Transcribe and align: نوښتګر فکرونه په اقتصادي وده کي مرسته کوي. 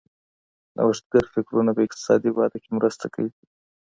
نوښتګر 0.75 1.25
فکرونه 1.35 1.71
په 1.75 1.81
اقتصادي 1.87 2.29
وده 2.31 2.57
کي 2.63 2.69
مرسته 2.77 3.05
کوي. 3.13 3.31